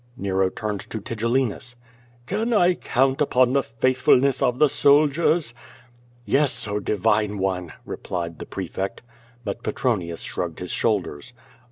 [0.17, 1.75] Nero turned to Tigellinius:
[2.25, 5.53] "Can I count upon the faithfulness of the soldiers??"
[6.25, 9.03] "Yes, oh divine one!" replied the prefect.
[9.43, 11.33] But Pretronius shrugged his shoulders.